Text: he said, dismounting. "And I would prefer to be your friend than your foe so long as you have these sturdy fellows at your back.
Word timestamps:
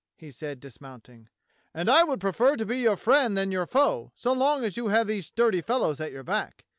he 0.15 0.31
said, 0.31 0.59
dismounting. 0.59 1.29
"And 1.75 1.87
I 1.87 2.01
would 2.01 2.19
prefer 2.19 2.55
to 2.55 2.65
be 2.65 2.79
your 2.79 2.97
friend 2.97 3.37
than 3.37 3.51
your 3.51 3.67
foe 3.67 4.11
so 4.15 4.33
long 4.33 4.63
as 4.63 4.75
you 4.75 4.87
have 4.87 5.05
these 5.05 5.27
sturdy 5.27 5.61
fellows 5.61 5.99
at 5.99 6.11
your 6.11 6.23
back. 6.23 6.65